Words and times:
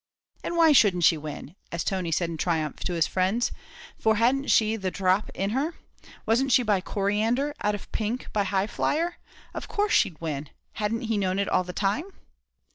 "And 0.43 0.57
why 0.57 0.71
shouldn't 0.71 1.03
she 1.03 1.15
win?" 1.15 1.55
as 1.71 1.83
Tony 1.83 2.11
said 2.11 2.27
in 2.31 2.37
triumph 2.37 2.77
to 2.85 2.93
his 2.93 3.05
friends, 3.05 3.51
"for 3.99 4.15
hadn't 4.15 4.47
she 4.49 4.75
the 4.75 4.89
dhrop 4.89 5.29
in 5.35 5.51
her? 5.51 5.75
wasn't 6.25 6.51
she 6.51 6.63
by 6.63 6.81
Coriander, 6.81 7.53
out 7.61 7.75
of 7.75 7.91
Pink, 7.91 8.27
by 8.33 8.43
Highflyer? 8.43 9.17
Of 9.53 9.67
course 9.67 9.93
she'd 9.93 10.19
win 10.19 10.49
hadn't 10.73 11.01
he 11.01 11.19
known 11.19 11.37
it 11.37 11.47
all 11.49 11.63
the 11.63 11.71
time?" 11.71 12.05